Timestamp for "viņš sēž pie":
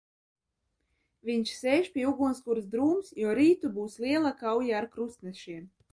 1.29-2.07